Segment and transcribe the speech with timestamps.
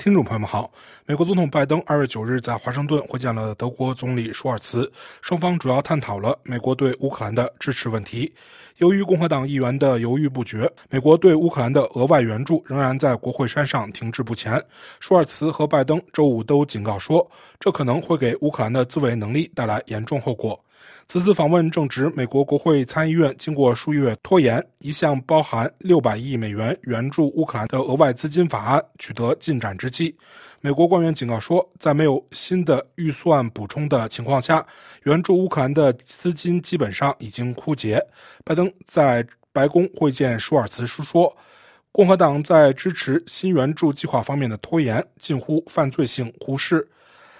[0.00, 0.72] 听众朋友们好，
[1.04, 8.32] 美国总统拜登二月九日在华盛顿会见了德国总理舒尔茨，双方主要探讨了美国对乌克兰的支持问题。
[8.78, 14.58] 由于共和党议员的犹豫不决，美国对乌克兰的额外援助仍然在国会山上停滞不前。
[15.00, 20.58] 舒尔茨和拜登周五都警告说，这可能会给乌克兰的自卫能力带来严重后果。
[21.08, 30.16] 此次访问正值美国国会参议院经过数月拖延，一项包含六百亿美元援助乌克兰的额外资金法案取得进展之际。
[30.60, 34.64] 美国官员警告说，在没有新的预算补充的情况下，
[35.04, 38.00] 援助乌克兰的资金基本上已经枯竭。
[38.44, 41.36] 拜登在白宫会见舒尔茨时说，
[41.90, 46.86] 共和党在支持新援助计划方面的拖延近乎犯罪性忽视。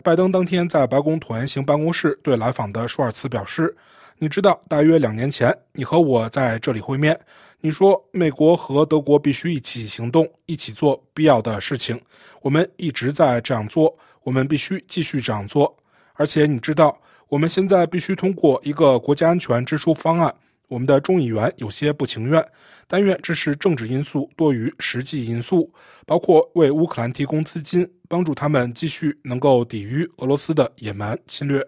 [0.03, 3.77] 拜登当天在白宫椭圆形办公室对来访的舒尔茨表示
[4.17, 7.19] ：“你知道，大约两年前，你和我在这里会面。
[7.61, 12.01] 你说，美国和德国必须一起行动，一起做必要的事情。
[12.41, 15.77] 我们一直在这样做，我们必须继续这样做。
[16.14, 16.98] 而且，你知道，
[17.29, 20.35] 我们现在必须通过一个国家安全支出方案。”
[20.71, 22.47] 我们的众议员有些不情愿，
[22.87, 25.69] 但愿这是政治因素多于实际因素，
[26.07, 31.67] 包括为乌克兰提供资金，帮助他们继续能够抵御俄罗斯的野蛮侵略。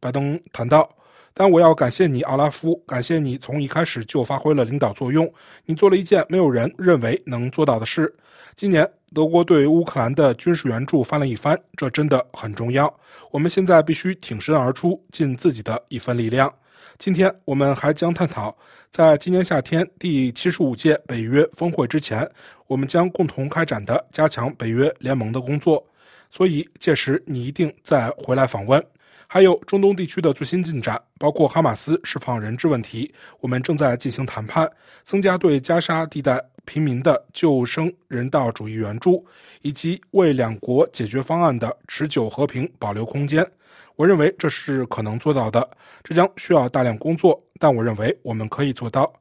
[0.00, 0.90] 拜登谈到，
[1.32, 5.32] 但我要感谢你，奥拉夫，感谢你从一开始就发挥了领导作用，
[5.66, 8.12] 你做了一件没有人认为能做到的事。
[8.56, 12.92] 今年德国对乌克兰的军事援助翻了一番，这真的很重要。
[13.30, 16.52] 我们现在必须挺身而出，尽自己的一份力量。
[16.98, 18.56] 今天我们还将探讨，
[18.90, 22.28] 在今年夏天第七十五届北约峰会之前，
[22.66, 25.84] 我们将共同开展的加强北约联盟的工作。
[26.30, 28.84] 所以届时你一定再回来访问。
[29.26, 34.68] 还有中东地区的最新进展，包括哈马斯释放人质问题，我们正在进行谈判，
[35.04, 39.24] 增加对加沙地带平民的救生人道主义援助，
[39.62, 43.48] 以及为两国解决方案的持久和平保留空间。
[44.00, 45.68] 我认为这是可能做到的，
[46.02, 49.12] 这将需要大量工作，但我认为我们可以做到。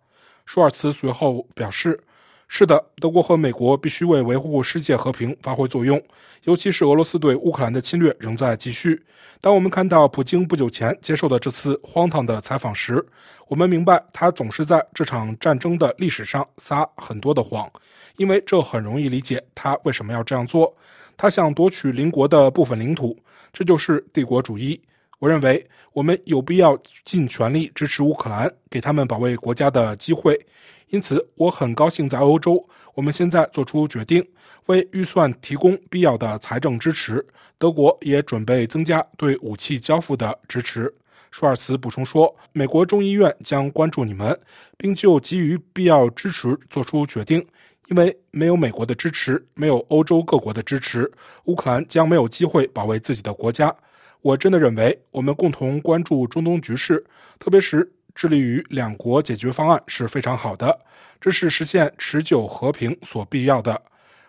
[0.46, 2.00] 舒尔茨随后表示
[2.48, 6.02] ：“是的，德国和美国必须为维护世界和平发挥作用，
[6.44, 9.04] 尤其是俄罗斯对乌克兰的侵略仍在继续。
[9.42, 13.06] 当我们看到普京不久前接受的这次荒唐的采访时，
[13.50, 17.70] 我们明白他总是在这场战争的历史上撒很多的谎，
[18.16, 20.74] 因为这很容易理解他为什么要这样做。
[21.22, 23.20] 他想夺取邻国的部分领土。”
[23.52, 24.80] 这就是帝国主义。
[25.18, 30.40] 我认为我们有必要尽全力支持乌克兰，给他们保卫国家的机会。
[30.88, 34.26] 因此，我很高兴在欧洲，我们现在做出决定，
[34.68, 37.26] 为预算提供必要的财政支持。
[37.58, 40.94] 德国也准备增加对武器交付的支持。
[41.32, 44.40] 舒尔茨补充说：“美国众议院将关注你们，
[44.78, 47.46] 并就给予必要支持做出决定。”
[47.90, 51.12] 因为没有美国的支持，没有欧洲各国的支持，
[51.46, 53.76] 乌克兰将没有机会保卫自己的国家。
[54.22, 57.04] 我真的认为，我们共同关注中东局势，
[57.40, 60.80] 特别是致力于两国解决方案是非常好的。
[61.20, 63.82] 这是实现持久和平所必要的。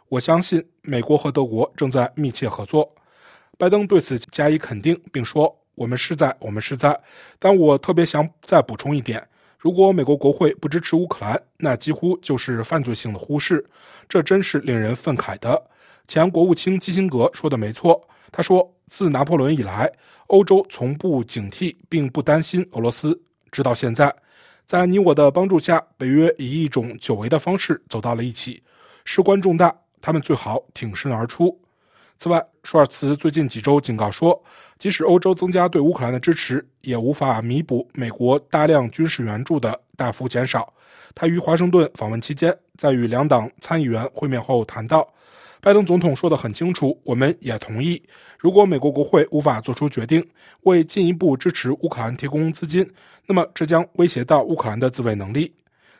[0.08, 2.94] 我相信美国和德国正在密切合作。
[3.58, 6.98] 拜登对此加以肯定，并说：“我们是在，我们是在。”
[7.38, 9.28] 但我特别想再补充一点。
[9.60, 13.62] 如果美国国会不支持乌克兰，那几乎就是犯罪性的忽视，
[14.08, 15.62] 这真是令人愤慨的。
[16.08, 19.92] 前国务卿基辛格说的没错，他说：“自拿破仑以来，
[20.28, 23.20] 欧洲从不警惕并不担心俄罗斯，
[23.52, 24.10] 直到现在，
[24.64, 28.62] 在你我的帮助下，北约以一种久违的方式走到了一起，
[29.04, 31.59] 事关重大，他们最好挺身而出。”
[32.22, 34.38] 此外，舒尔茨最近几周警告说，
[34.78, 40.70] 即使欧洲增加对乌克兰的支持，也无法弥补美国大量军事援助的大幅减少。
[41.14, 45.08] 他于华盛顿访问期间，在与两党参议员会面后谈到，
[45.62, 48.02] 拜登总统说得很清楚，我们也同意，
[48.38, 50.22] 如果美国国会无法做出决定，
[50.64, 52.86] 为进一步支持乌克兰提供资金，
[53.24, 55.50] 那么这将威胁到乌克兰的自卫能力。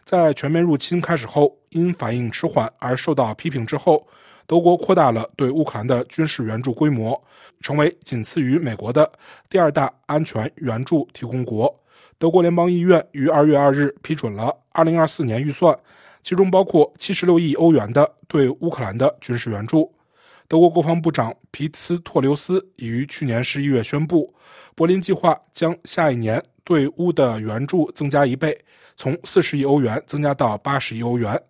[0.05, 4.07] 在全面入侵开始后，因反应迟缓而受到批评之后。
[4.51, 7.17] 德国扩大了对乌克兰的军事援助规模，
[7.61, 9.09] 成为仅次于美国的
[9.49, 11.73] 第二大安全援助提供国。
[12.19, 15.79] 德国联邦议院于二月二日批准了二零二四年预算，
[16.25, 19.89] 其中包括七十六亿欧元的对乌克兰的军事援助。
[20.49, 24.35] 德国国防部长皮斯托留斯已于去年十一月宣布，
[24.75, 28.61] 柏林计划将下一年对乌的援助增加一倍，
[28.97, 31.41] 从四十亿欧元增加到八十亿欧元。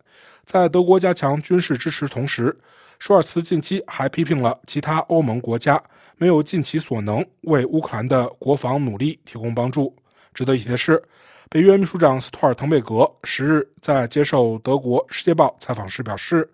[0.44, 2.54] 在德国加强军事支持同时，
[3.00, 5.82] 舒尔茨近期还批评了其他欧盟国家
[6.18, 9.96] 没有尽其所能为乌克兰的国防努力提供帮助。
[10.34, 11.02] 值得一提的是，
[11.48, 16.46] 北约秘书长斯托尔滕贝格十日在接受德国《世界报》采访时表示，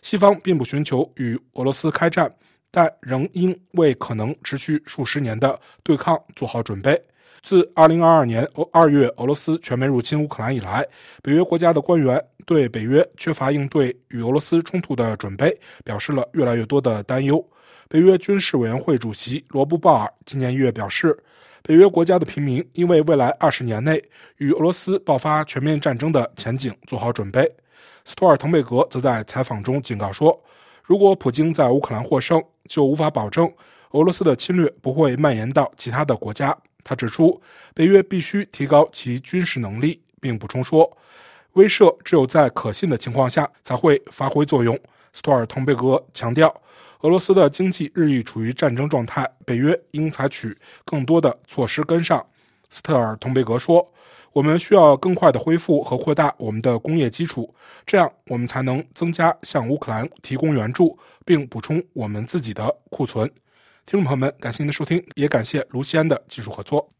[0.00, 2.32] 西方并不寻求与俄罗斯开战，
[2.70, 6.98] 但仍应为可能持续数十年的对抗做好准备。
[7.42, 10.86] 自2022年2月俄罗斯全面入侵乌克兰以来，
[11.22, 17.44] 北约国家的官员对北约缺乏应对与俄罗斯冲突的准备表示了越来越多的担忧。
[17.88, 21.16] 北约军事委员会主席罗布鲍尔今年一月表示，
[21.62, 24.02] 北约国家的平民因为未来二十年内
[24.36, 27.50] 与俄罗斯爆发全面战争的前景做好准备。
[28.04, 30.38] 斯托尔滕贝格则在采访中警告说，
[30.82, 33.50] 如果普京在乌克兰获胜，就无法保证
[33.92, 36.56] 俄罗斯的侵略不会蔓延到其他的国家。
[36.84, 37.40] 他指出，
[37.74, 40.96] 北约必须提高其军事能力，并补充说，
[41.52, 44.78] 威慑只有在可信的情况下才会发挥作用。
[45.12, 46.48] 斯托尔滕贝格强调，
[47.00, 52.24] 俄罗斯的经济日益处于战争状态，北约应采取更多的措施跟上。
[52.70, 53.90] 斯特尔滕贝格说
[54.32, 57.52] ：“我们需要更快地恢复和扩大我们的工业基础，
[57.86, 63.30] 这样我们才能增加向乌克兰提供援助，并补充我们自己的库存。”
[63.88, 66.92] 听众朋友们，感谢您的收听，也感谢卢西安的技术合作。